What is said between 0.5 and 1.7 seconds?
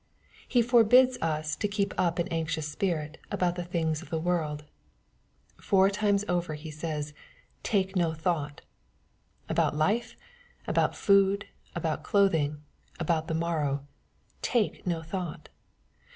forbids us to